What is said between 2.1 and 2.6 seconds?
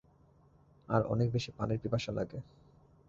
লাগে।